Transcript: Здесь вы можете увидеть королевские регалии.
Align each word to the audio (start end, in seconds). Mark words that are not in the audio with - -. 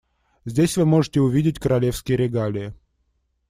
Здесь 0.45 0.77
вы 0.77 0.85
можете 0.87 1.21
увидеть 1.21 1.59
королевские 1.59 2.17
регалии. 2.17 2.73